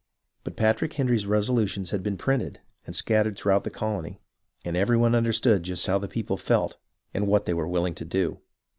[0.43, 4.19] But Patrick Henry's resolutions had been printed, and scattered through the colony,
[4.65, 6.77] and every one understood just how the people felt
[7.13, 8.39] and what they were wilhng to do.